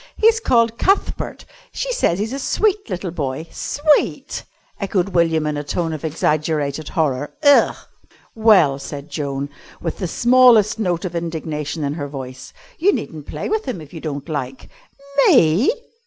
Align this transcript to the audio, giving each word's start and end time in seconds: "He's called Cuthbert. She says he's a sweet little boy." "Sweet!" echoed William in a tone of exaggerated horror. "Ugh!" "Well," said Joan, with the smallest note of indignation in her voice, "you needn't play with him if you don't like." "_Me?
"He's 0.17 0.39
called 0.39 0.79
Cuthbert. 0.79 1.45
She 1.71 1.93
says 1.93 2.17
he's 2.17 2.33
a 2.33 2.39
sweet 2.39 2.89
little 2.89 3.11
boy." 3.11 3.45
"Sweet!" 3.51 4.43
echoed 4.79 5.09
William 5.09 5.45
in 5.45 5.57
a 5.57 5.63
tone 5.63 5.93
of 5.93 6.03
exaggerated 6.03 6.89
horror. 6.89 7.35
"Ugh!" 7.43 7.75
"Well," 8.33 8.79
said 8.79 9.11
Joan, 9.11 9.49
with 9.79 9.99
the 9.99 10.07
smallest 10.07 10.79
note 10.79 11.05
of 11.05 11.15
indignation 11.15 11.83
in 11.83 11.93
her 11.93 12.07
voice, 12.07 12.51
"you 12.79 12.91
needn't 12.91 13.27
play 13.27 13.47
with 13.47 13.65
him 13.65 13.79
if 13.79 13.93
you 13.93 13.99
don't 13.99 14.27
like." 14.27 14.71
"_Me? 15.19 15.69